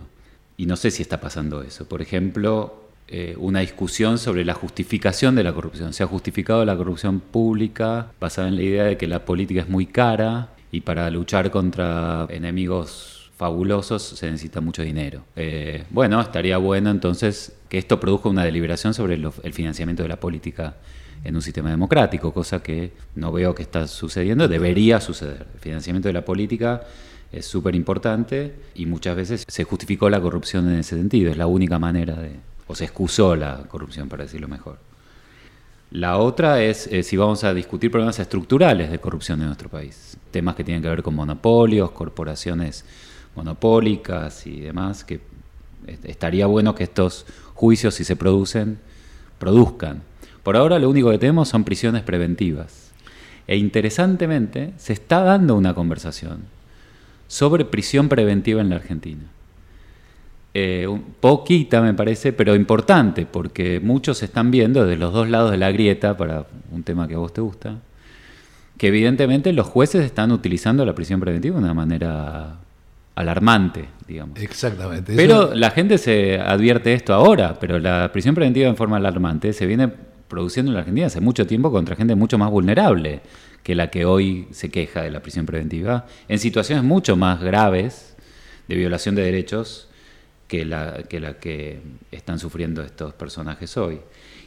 [0.55, 1.85] Y no sé si está pasando eso.
[1.85, 5.93] Por ejemplo, eh, una discusión sobre la justificación de la corrupción.
[5.93, 9.69] Se ha justificado la corrupción pública basada en la idea de que la política es
[9.69, 15.21] muy cara y para luchar contra enemigos fabulosos se necesita mucho dinero.
[15.37, 20.19] Eh, bueno, estaría bueno entonces que esto produzca una deliberación sobre el financiamiento de la
[20.19, 20.75] política
[21.23, 25.47] en un sistema democrático, cosa que no veo que está sucediendo, debería suceder.
[25.53, 26.81] El financiamiento de la política
[27.31, 31.47] es súper importante y muchas veces se justificó la corrupción en ese sentido, es la
[31.47, 32.31] única manera de,
[32.67, 34.79] o se excusó la corrupción, para decirlo mejor.
[35.91, 40.17] La otra es eh, si vamos a discutir problemas estructurales de corrupción en nuestro país,
[40.29, 42.83] temas que tienen que ver con monopolios, corporaciones
[43.35, 45.19] monopólicas y demás, que
[46.03, 48.79] estaría bueno que estos juicios, si se producen,
[49.37, 50.01] produzcan.
[50.43, 52.91] Por ahora lo único que tenemos son prisiones preventivas.
[53.47, 56.43] E interesantemente, se está dando una conversación
[57.27, 59.23] sobre prisión preventiva en la Argentina.
[60.53, 60.87] Eh,
[61.19, 65.71] poquita me parece, pero importante, porque muchos están viendo desde los dos lados de la
[65.71, 67.77] grieta, para un tema que a vos te gusta,
[68.77, 72.57] que evidentemente los jueces están utilizando la prisión preventiva de una manera
[73.19, 74.39] alarmante, digamos.
[74.39, 75.13] Exactamente.
[75.13, 79.65] Pero la gente se advierte esto ahora, pero la prisión preventiva en forma alarmante se
[79.65, 79.89] viene
[80.29, 83.19] produciendo en la Argentina hace mucho tiempo contra gente mucho más vulnerable
[83.61, 88.15] que la que hoy se queja de la prisión preventiva, en situaciones mucho más graves
[88.69, 89.89] de violación de derechos
[90.47, 91.81] que la, que la que
[92.13, 93.99] están sufriendo estos personajes hoy.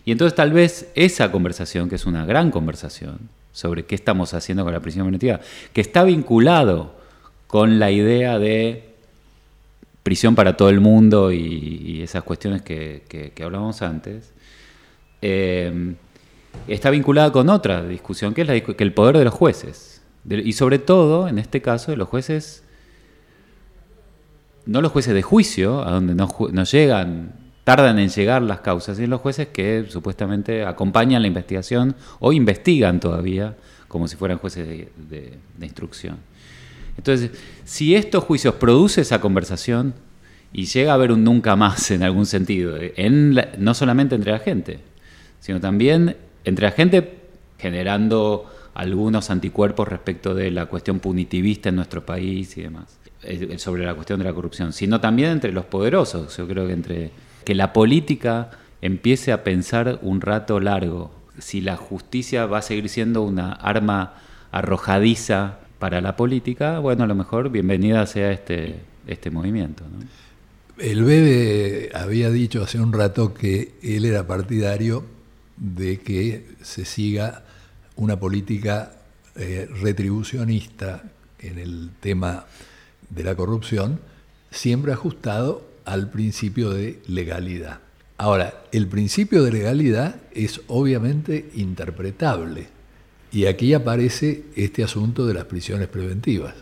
[0.06, 3.18] Y entonces tal vez esa conversación, que es una gran conversación
[3.52, 5.40] sobre qué estamos haciendo con la prisión preventiva,
[5.74, 7.01] que está vinculado
[7.52, 8.94] con la idea de
[10.02, 14.32] prisión para todo el mundo y, esas cuestiones que, que, hablábamos antes,
[15.20, 15.94] eh,
[16.66, 20.00] está vinculada con otra discusión, que es la, que el poder de los jueces.
[20.26, 22.64] y sobre todo, en este caso, de los jueces
[24.64, 27.32] no los jueces de juicio, a donde no, llegan,
[27.64, 32.98] tardan en llegar las causas, sino los jueces que supuestamente acompañan la investigación o investigan
[32.98, 33.56] todavía
[33.88, 36.16] como si fueran jueces de, instrucción.
[36.96, 37.30] Entonces,
[37.64, 39.94] si estos juicios producen esa conversación
[40.52, 44.38] y llega a haber un nunca más en algún sentido, en no solamente entre la
[44.38, 44.80] gente,
[45.40, 47.18] sino también entre la gente
[47.58, 53.02] generando algunos anticuerpos respecto de la cuestión punitivista en nuestro país y demás.
[53.24, 56.36] Eh, sobre la cuestión de la corrupción, sino también entre los poderosos.
[56.36, 57.10] Yo creo que entre
[57.44, 62.88] que la política empiece a pensar un rato largo si la justicia va a seguir
[62.88, 64.14] siendo una arma
[64.50, 69.82] arrojadiza para la política, bueno, a lo mejor bienvenida sea este, este movimiento.
[70.78, 75.04] El Bebe había dicho hace un rato que él era partidario
[75.56, 77.42] de que se siga
[77.96, 78.92] una política
[79.34, 81.02] eh, retribucionista
[81.40, 82.44] en el tema
[83.10, 83.98] de la corrupción,
[84.52, 87.80] siempre ajustado al principio de legalidad.
[88.18, 92.68] Ahora, el principio de legalidad es obviamente interpretable.
[93.32, 96.54] Y aquí aparece este asunto de las prisiones preventivas.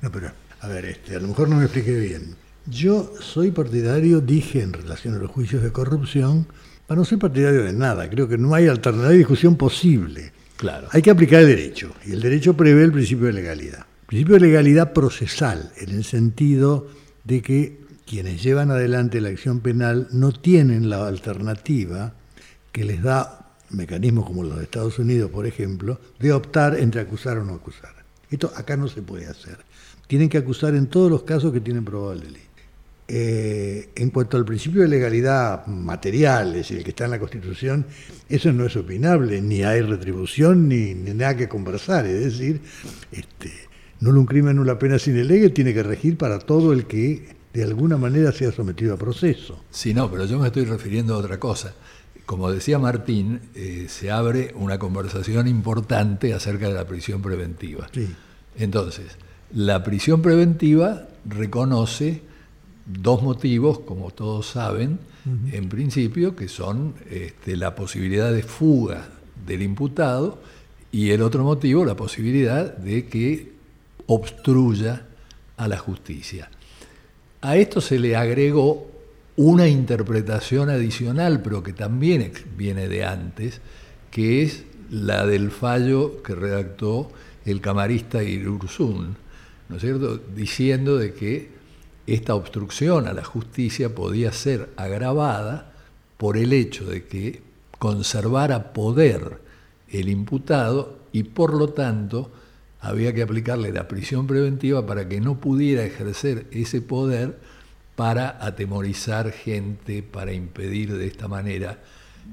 [0.00, 2.34] No, pero, a ver, este, a lo mejor no me expliqué bien.
[2.66, 6.46] Yo soy partidario, dije en relación a los juicios de corrupción,
[6.86, 8.08] para no ser partidario de nada.
[8.08, 10.32] Creo que no hay alternativa de discusión posible.
[10.56, 10.88] Claro.
[10.92, 11.94] Hay que aplicar el derecho.
[12.06, 13.84] Y el derecho prevé el principio de legalidad.
[14.06, 16.88] Principio de legalidad procesal, en el sentido
[17.24, 22.14] de que quienes llevan adelante la acción penal no tienen la alternativa
[22.72, 23.35] que les da
[23.70, 27.94] mecanismos como los de Estados Unidos, por ejemplo, de optar entre acusar o no acusar.
[28.30, 29.58] Esto acá no se puede hacer.
[30.06, 32.46] Tienen que acusar en todos los casos que tienen probado el delito.
[33.08, 37.20] Eh, en cuanto al principio de legalidad material, es decir, el que está en la
[37.20, 37.86] Constitución,
[38.28, 42.04] eso no es opinable, ni hay retribución, ni, nada que conversar.
[42.06, 42.60] Es decir,
[43.12, 43.52] este,
[44.00, 47.62] no un crimen, la pena sin lege tiene que regir para todo el que de
[47.62, 49.62] alguna manera sea sometido a proceso.
[49.70, 51.74] Sí, no, pero yo me estoy refiriendo a otra cosa.
[52.26, 57.88] Como decía Martín, eh, se abre una conversación importante acerca de la prisión preventiva.
[57.92, 58.08] Sí.
[58.58, 59.16] Entonces,
[59.54, 62.22] la prisión preventiva reconoce
[62.84, 64.98] dos motivos, como todos saben,
[65.50, 69.08] en principio, que son este, la posibilidad de fuga
[69.44, 70.38] del imputado
[70.92, 73.52] y el otro motivo, la posibilidad de que
[74.06, 75.04] obstruya
[75.56, 76.48] a la justicia.
[77.40, 78.88] A esto se le agregó
[79.36, 83.60] una interpretación adicional, pero que también viene de antes,
[84.10, 87.10] que es la del fallo que redactó
[87.44, 89.16] el camarista Irursun,
[89.68, 91.50] ¿no es cierto?, diciendo de que
[92.06, 95.72] esta obstrucción a la justicia podía ser agravada
[96.16, 97.42] por el hecho de que
[97.78, 99.40] conservara poder
[99.88, 102.30] el imputado y por lo tanto
[102.80, 107.38] había que aplicarle la prisión preventiva para que no pudiera ejercer ese poder
[107.96, 111.78] para atemorizar gente, para impedir de esta manera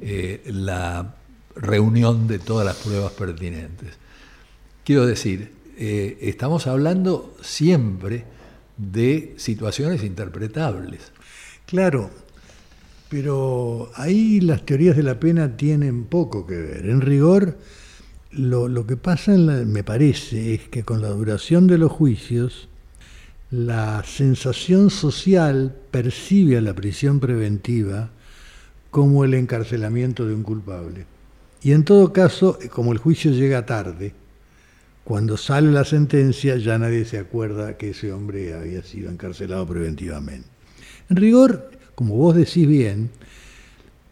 [0.01, 1.16] eh, la
[1.55, 3.97] reunión de todas las pruebas pertinentes.
[4.84, 8.26] Quiero decir, eh, estamos hablando siempre
[8.78, 11.11] de situaciones interpretables.
[11.66, 12.11] Claro,
[13.09, 16.89] pero ahí las teorías de la pena tienen poco que ver.
[16.89, 17.57] En rigor,
[18.32, 22.68] lo, que pasa, me parece, es que con la duración de los juicios,
[23.54, 28.10] la sensación social percibe a la prisión preventiva
[28.89, 31.06] como el encarcelamiento de un culpable.
[31.62, 34.16] Y en todo caso, como el juicio llega tarde,
[35.04, 40.47] cuando sale la sentencia ya nadie se acuerda que ese hombre había sido encarcelado preventivamente.
[41.12, 43.12] En rigor, como vos decís bien,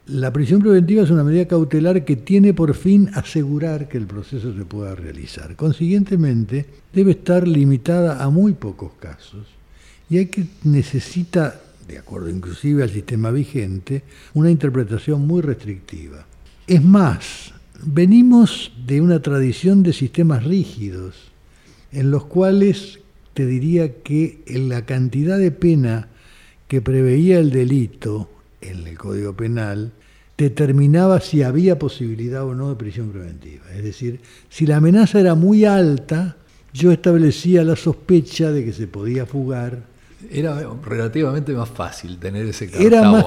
[0.06, 4.52] la prisión preventiva es una medida cautelar que tiene por fin asegurar que el proceso
[4.52, 5.54] se pueda realizar.
[5.54, 9.46] Consiguientemente, debe estar limitada a muy pocos casos
[10.10, 14.02] y hay que necesita, de acuerdo inclusive al sistema vigente,
[14.34, 16.26] una interpretación muy restrictiva.
[16.66, 21.14] Es más, venimos de una tradición de sistemas rígidos,
[21.92, 22.98] en los cuales
[23.34, 26.08] te diría que la cantidad de pena
[26.66, 28.28] que preveía el delito
[28.62, 29.92] en el Código Penal
[30.36, 33.64] determinaba si había posibilidad o no de prisión preventiva.
[33.74, 36.36] Es decir, si la amenaza era muy alta,
[36.72, 39.82] yo establecía la sospecha de que se podía fugar.
[40.30, 42.92] Era relativamente más fácil tener ese cartabón.
[42.92, 43.26] Era más,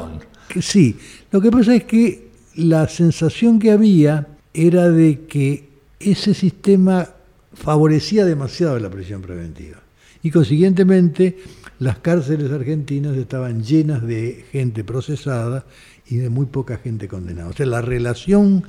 [0.61, 0.97] sí,
[1.31, 5.69] lo que pasa es que la sensación que había era de que
[5.99, 7.09] ese sistema
[7.53, 9.84] favorecía demasiado la prisión preventiva.
[10.25, 11.37] Y consiguientemente
[11.77, 15.67] las cárceles argentinas estaban llenas de gente procesada
[16.07, 17.49] y de muy poca gente condenada.
[17.49, 18.63] O sea, la relación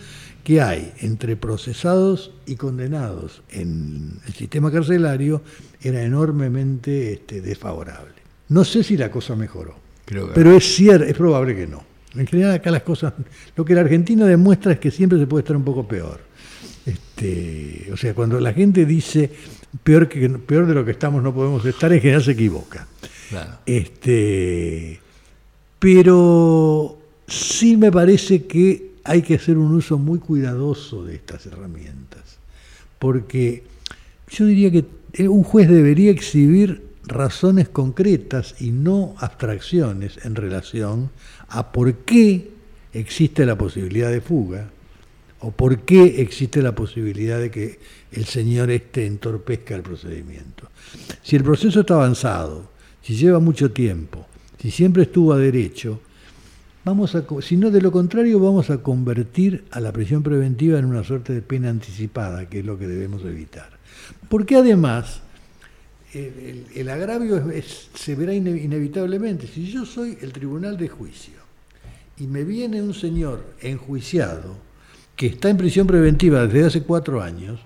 [0.44, 5.40] que hay entre procesados y condenados en el sistema carcelario
[5.80, 8.16] era enormemente este, desfavorable.
[8.50, 9.76] No sé si la cosa mejoró,
[10.34, 11.82] pero es cierto, es probable que no.
[12.16, 13.14] En general acá las cosas,
[13.56, 16.20] lo que la Argentina demuestra es que siempre se puede estar un poco peor.
[16.84, 19.30] Este, o sea, cuando la gente dice
[19.82, 22.86] peor, que, peor de lo que estamos no podemos estar, en general se equivoca.
[23.64, 25.00] Este,
[25.78, 32.38] pero sí me parece que hay que hacer un uso muy cuidadoso de estas herramientas,
[32.98, 33.64] porque
[34.28, 34.84] yo diría que
[35.28, 41.10] un juez debería exhibir razones concretas y no abstracciones en relación
[41.48, 42.50] a por qué
[42.92, 44.70] existe la posibilidad de fuga
[45.40, 47.78] o por qué existe la posibilidad de que
[48.16, 50.68] el señor este entorpezca el procedimiento.
[51.22, 52.70] Si el proceso está avanzado,
[53.02, 54.26] si lleva mucho tiempo,
[54.60, 56.00] si siempre estuvo a derecho,
[56.84, 60.86] vamos a, si no de lo contrario vamos a convertir a la prisión preventiva en
[60.86, 63.70] una suerte de pena anticipada, que es lo que debemos evitar.
[64.28, 65.20] Porque además
[66.12, 67.42] el, agravio
[67.94, 69.46] se verá inevitablemente.
[69.46, 71.34] Si yo soy el tribunal de juicio
[72.18, 74.56] y me viene un señor enjuiciado
[75.14, 77.60] que está en prisión preventiva desde hace cuatro años,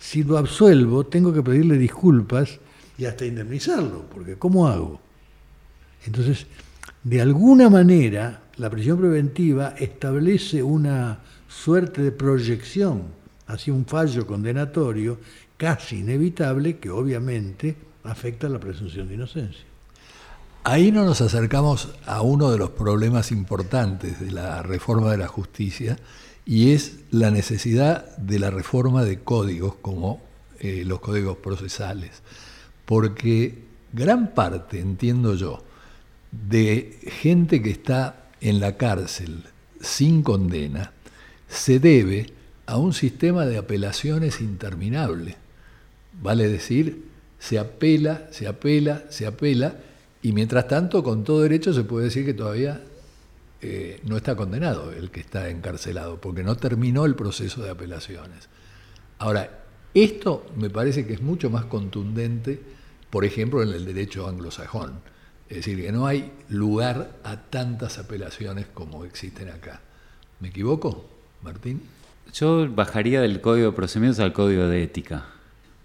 [0.00, 2.58] si lo absuelvo tengo que pedirle disculpas
[2.98, 4.98] y hasta indemnizarlo, porque ¿cómo hago?
[6.06, 6.46] Entonces,
[7.04, 13.02] de alguna manera, la prisión preventiva establece una suerte de proyección
[13.46, 15.18] hacia un fallo condenatorio
[15.56, 19.64] casi inevitable que obviamente afecta la presunción de inocencia.
[20.64, 25.26] Ahí no nos acercamos a uno de los problemas importantes de la reforma de la
[25.26, 25.98] justicia
[26.46, 30.22] y es la necesidad de la reforma de códigos como
[30.58, 32.22] eh, los códigos procesales.
[32.84, 33.58] Porque
[33.92, 35.62] gran parte, entiendo yo,
[36.30, 39.44] de gente que está en la cárcel
[39.80, 40.92] sin condena
[41.48, 42.26] se debe
[42.66, 45.36] a un sistema de apelaciones interminable
[46.22, 47.04] vale decir,
[47.38, 49.76] se apela, se apela, se apela,
[50.22, 52.82] y mientras tanto, con todo derecho, se puede decir que todavía
[53.62, 58.48] eh, no está condenado el que está encarcelado, porque no terminó el proceso de apelaciones.
[59.18, 62.60] Ahora, esto me parece que es mucho más contundente,
[63.10, 65.00] por ejemplo, en el derecho anglosajón.
[65.48, 69.80] Es decir, que no hay lugar a tantas apelaciones como existen acá.
[70.38, 71.10] ¿Me equivoco,
[71.42, 71.82] Martín?
[72.32, 75.26] Yo bajaría del código de procedimientos al código de ética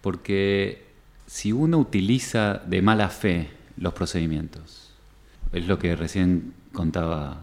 [0.06, 0.86] porque
[1.26, 4.92] si uno utiliza de mala fe los procedimientos,
[5.52, 7.42] es lo que recién contaba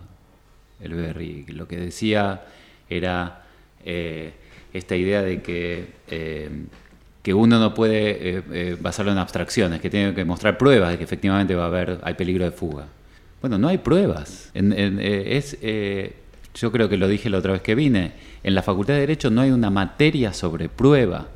[0.82, 2.42] el Berry, lo que decía
[2.88, 3.42] era
[3.84, 4.32] eh,
[4.72, 6.50] esta idea de que, eh,
[7.22, 11.04] que uno no puede eh, basarlo en abstracciones, que tiene que mostrar pruebas de que
[11.04, 12.86] efectivamente va a haber, hay peligro de fuga.
[13.40, 14.50] Bueno, no hay pruebas.
[14.54, 15.58] es,
[16.54, 18.12] yo creo que lo dije la otra vez que vine,
[18.44, 21.28] en la Facultad de Derecho no hay una materia sobre prueba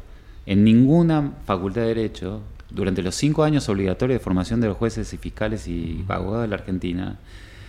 [0.46, 5.12] en ninguna facultad de Derecho, durante los cinco años obligatorios de formación de los jueces
[5.12, 7.18] y fiscales y abogados de la Argentina,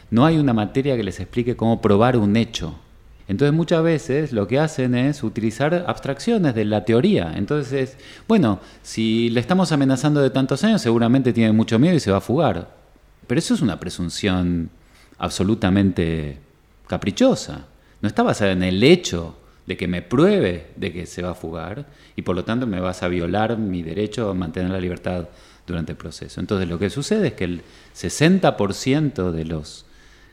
[0.10, 2.76] no hay una materia que les explique cómo probar un hecho.
[3.28, 7.34] Entonces muchas veces lo que hacen es utilizar abstracciones de la teoría.
[7.36, 7.98] Entonces,
[8.28, 12.18] bueno, si le estamos amenazando de tantos años, seguramente tiene mucho miedo y se va
[12.18, 12.74] a fugar.
[13.28, 14.70] Pero eso es una presunción
[15.18, 16.38] absolutamente
[16.88, 17.66] caprichosa.
[18.02, 19.36] No está basada en el hecho
[19.66, 21.86] de que me pruebe de que se va a fugar
[22.16, 25.28] y por lo tanto me vas a violar mi derecho a mantener la libertad
[25.66, 26.40] durante el proceso.
[26.40, 27.62] Entonces lo que sucede es que el
[27.94, 29.87] 60% de los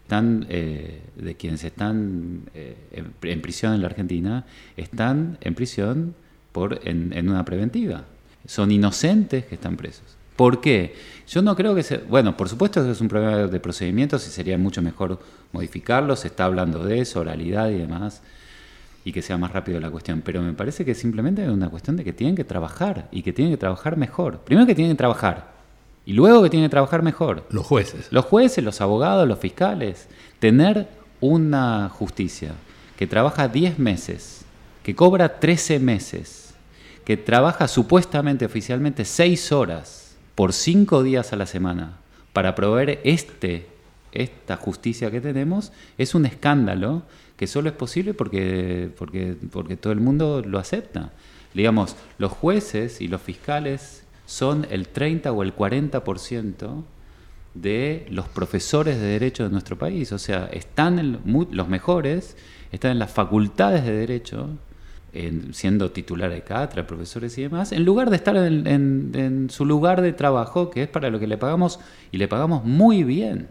[0.04, 2.76] están, eh, de quienes están eh,
[3.22, 4.44] en, prisión en la Argentina
[4.76, 6.14] están en prisión
[6.52, 8.04] por, en, una preventiva.
[8.46, 10.04] Son inocentes que están presos.
[10.36, 10.94] ¿Por qué?
[11.26, 12.02] Yo no creo que sea...
[12.06, 15.18] Bueno, por supuesto que es un problema de procedimientos y sería mucho mejor
[15.52, 16.16] modificarlo.
[16.16, 18.20] Se está hablando de eso, oralidad y demás,
[19.06, 20.20] y que sea más rápido la cuestión.
[20.22, 23.32] Pero me parece que simplemente es una cuestión de que tienen que trabajar y que
[23.32, 24.40] tienen que trabajar mejor.
[24.40, 25.53] Primero que tienen que trabajar
[26.06, 27.46] y luego que tienen que trabajar mejor.
[27.50, 28.08] Los jueces.
[28.10, 30.08] Los jueces, los abogados, los fiscales.
[30.38, 30.88] Tener
[31.20, 32.52] una justicia
[32.96, 34.44] que trabaja 10 meses,
[34.82, 36.54] que cobra 13 meses,
[37.04, 41.98] que trabaja supuestamente, oficialmente, 6 horas por 5 días a la semana
[42.32, 43.66] para proveer este,
[44.12, 47.02] esta justicia que tenemos, es un escándalo
[47.36, 51.12] que solo es posible porque, porque, porque todo el mundo lo acepta.
[51.52, 56.84] Digamos, los jueces y los fiscales son el 30 o el 40%
[57.54, 60.12] de los profesores de derecho de nuestro país.
[60.12, 62.36] O sea, están los mejores,
[62.72, 64.50] están en las facultades de derecho,
[65.52, 70.12] siendo titular de cátedra, profesores y demás, en lugar de estar en, su lugar de
[70.12, 71.78] trabajo, que es para lo que le pagamos,
[72.10, 73.48] y le pagamos muy bien.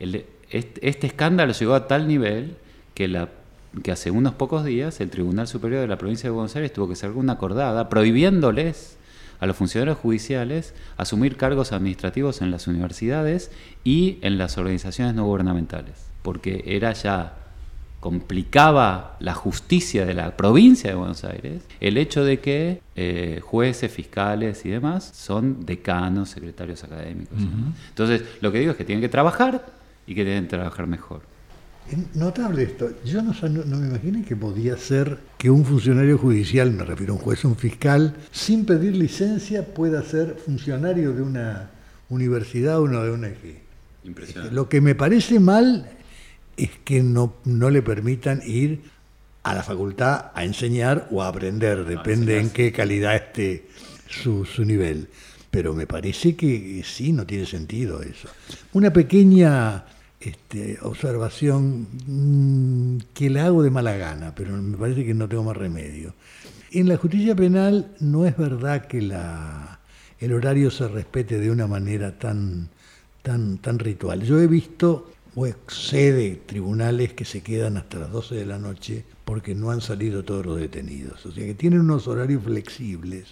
[0.00, 2.56] este, escándalo llegó a tal nivel
[2.94, 3.28] que,
[3.84, 6.88] que hace unos pocos días el Tribunal Superior de la Provincia de Buenos Aires tuvo
[6.88, 8.96] que hacer una acordada prohibiéndoles
[9.40, 13.50] a los funcionarios judiciales asumir cargos administrativos en las universidades
[13.84, 17.36] y en las organizaciones no gubernamentales, porque era ya
[18.00, 23.92] complicaba la justicia de la provincia de Buenos Aires el hecho de que eh, jueces,
[23.92, 27.38] fiscales y demás son decanos, secretarios académicos.
[27.90, 29.66] Entonces, lo que digo es que tienen que trabajar
[30.06, 31.20] y que tienen que trabajar mejor.
[32.14, 32.90] Notable esto.
[33.04, 37.16] Yo no, no, me imaginé que podía ser que un funcionario judicial, me refiero a
[37.16, 41.70] un juez, un fiscal, sin pedir licencia pueda ser funcionario de una
[42.08, 43.60] universidad o de una EG.
[44.04, 44.54] Impresionante.
[44.54, 45.90] Lo que me parece mal
[46.56, 48.82] es que no, no le permitan ir
[49.42, 53.66] a la facultad a enseñar o a aprender, depende en qué calidad esté
[54.08, 55.08] su, su nivel.
[55.50, 58.28] Pero me parece que sí, no tiene sentido eso.
[58.72, 59.84] Una pequeña
[60.20, 65.44] este, observación mm, que la hago de mala gana, pero me parece que no tengo
[65.44, 66.14] más remedio.
[66.72, 72.18] En la justicia penal no es verdad que el horario se respete de una manera
[72.18, 72.68] tan,
[73.22, 74.22] tan, tan ritual.
[74.22, 78.58] Yo he visto o sé de tribunales que se quedan hasta las 12 de la
[78.58, 81.24] noche porque no han salido todos los detenidos.
[81.24, 83.26] O sea que tienen unos horarios flexibles.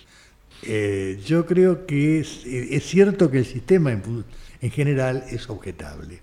[0.62, 6.20] Eh, yo creo que es, cierto que el sistema en general es objetable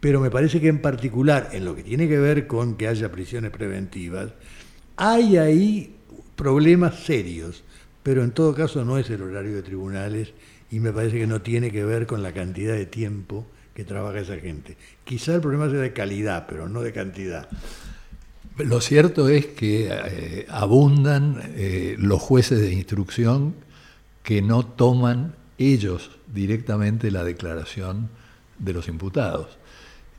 [0.00, 3.10] pero me parece que en particular, en lo que tiene que ver con que haya
[3.10, 4.32] prisiones preventivas,
[4.96, 5.96] hay ahí
[6.36, 7.64] problemas serios,
[8.02, 10.32] pero en todo caso no es el horario de tribunales
[10.70, 14.20] y me parece que no tiene que ver con la cantidad de tiempo que trabaja
[14.20, 14.76] esa gente.
[15.04, 17.48] Quizá el problema sea de calidad, pero no de cantidad.
[18.58, 23.54] Lo cierto es que eh, abundan eh, los jueces de instrucción
[24.22, 28.08] que no toman ellos directamente la declaración
[28.58, 29.58] de los imputados.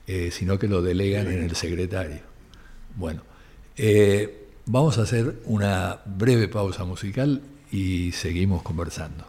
[0.08, 2.22] Eh, sino que lo delegan en el secretario.
[2.96, 3.24] Bueno,
[3.76, 7.42] eh, vamos a hacer una breve pausa musical
[7.74, 9.26] y seguimos conversando.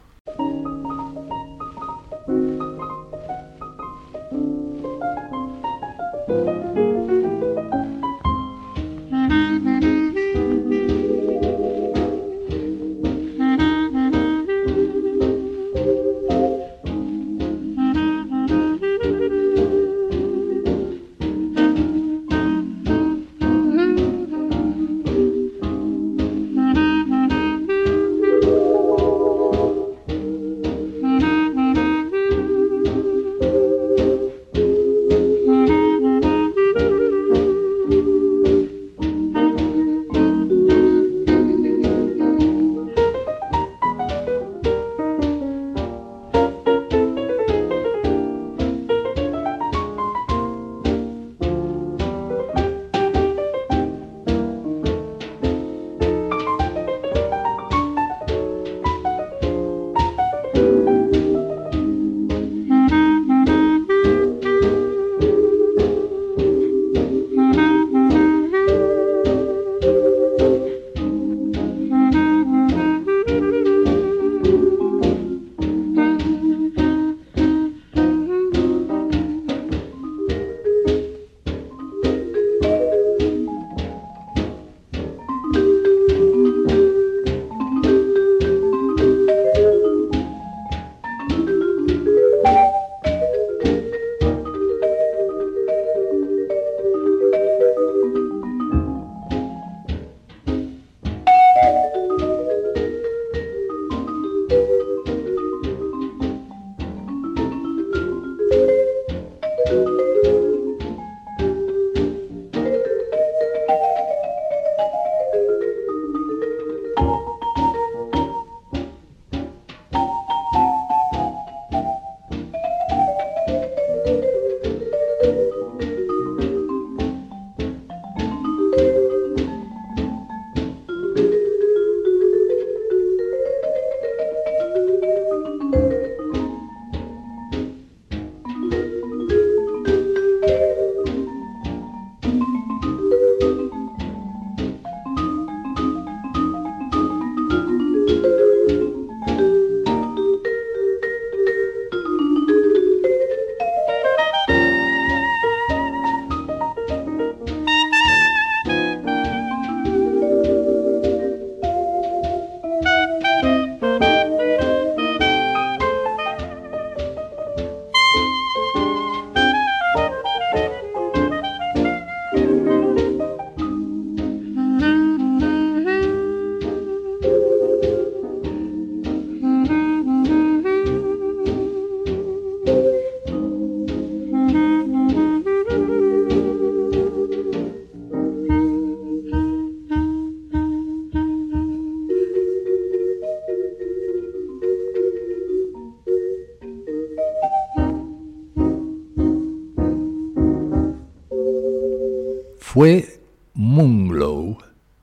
[202.79, 203.21] Fue
[203.55, 204.57] Moonglow,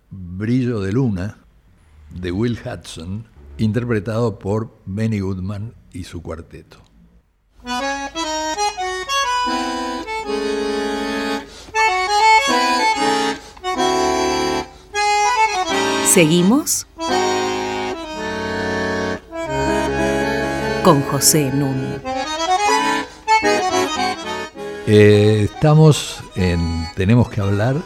[0.09, 1.39] Brillo de Luna,
[2.09, 3.26] de Will Hudson,
[3.57, 6.78] interpretado por Benny Goodman y su cuarteto.
[16.13, 16.88] Seguimos
[20.86, 22.01] con José Nun.
[24.88, 27.77] Eh, estamos en Tenemos que hablar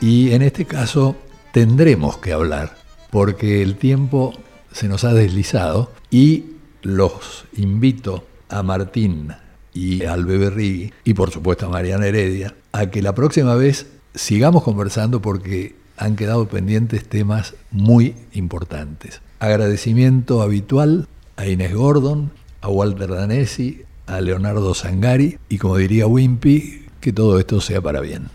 [0.00, 1.16] y en este caso
[1.52, 2.76] tendremos que hablar
[3.10, 4.34] porque el tiempo
[4.72, 6.44] se nos ha deslizado y
[6.82, 9.32] los invito a Martín
[9.72, 14.62] y al Beberri y por supuesto a Mariana Heredia a que la próxima vez sigamos
[14.62, 19.20] conversando porque han quedado pendientes temas muy importantes.
[19.38, 26.83] Agradecimiento habitual a Inés Gordon, a Walter Danesi, a Leonardo Sangari y como diría Wimpy,
[27.04, 28.30] que todo esto sea para bien.